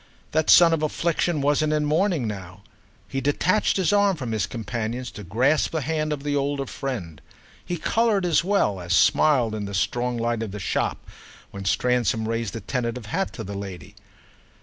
That 0.31 0.49
son 0.49 0.73
of 0.73 0.81
affliction 0.81 1.41
wasn't 1.41 1.73
in 1.73 1.85
mourning 1.85 2.27
now; 2.27 2.63
he 3.07 3.21
detached 3.21 3.77
his 3.77 3.93
arm 3.93 4.15
from 4.17 4.31
his 4.31 4.47
companion's 4.47 5.11
to 5.11 5.23
grasp 5.23 5.69
the 5.73 5.81
hand 5.81 6.11
of 6.11 6.23
the 6.23 6.35
older 6.35 6.65
friend. 6.65 7.21
He 7.63 7.77
coloured 7.77 8.25
as 8.25 8.43
well 8.43 8.79
as 8.81 8.93
smiled 8.93 9.53
in 9.53 9.65
the 9.65 9.75
strong 9.75 10.17
light 10.17 10.41
of 10.41 10.49
the 10.49 10.59
shop 10.59 11.05
when 11.51 11.65
Stransom 11.65 12.27
raised 12.27 12.55
a 12.55 12.61
tentative 12.61 13.05
hat 13.05 13.31
to 13.33 13.43
the 13.43 13.53
lady. 13.53 13.93